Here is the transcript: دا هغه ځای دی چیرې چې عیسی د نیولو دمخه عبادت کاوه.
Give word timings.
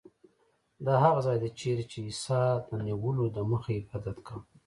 دا 0.85 0.93
هغه 1.03 1.19
ځای 1.25 1.37
دی 1.43 1.49
چیرې 1.59 1.83
چې 1.91 1.97
عیسی 2.07 2.41
د 2.67 2.69
نیولو 2.85 3.23
دمخه 3.37 3.71
عبادت 3.95 4.17
کاوه. 4.27 4.45